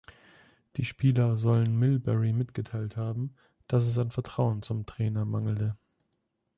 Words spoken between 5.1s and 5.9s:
mangele.